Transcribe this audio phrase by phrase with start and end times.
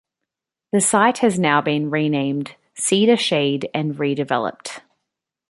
[0.71, 4.79] The site has now been renamed Cedar Shade and redeveloped.